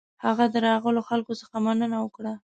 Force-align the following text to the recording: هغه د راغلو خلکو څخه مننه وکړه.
هغه 0.25 0.45
د 0.53 0.55
راغلو 0.67 1.01
خلکو 1.09 1.33
څخه 1.41 1.55
مننه 1.65 1.97
وکړه. 2.01 2.33